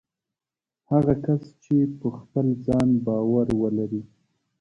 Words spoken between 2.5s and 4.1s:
ځان باور ولري